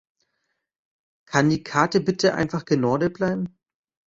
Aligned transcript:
Kann 1.27 1.51
die 1.51 1.61
Karte 1.61 2.01
bitte 2.01 2.33
einfach 2.33 2.65
genordet 2.65 3.13
bleiben? 3.13 3.55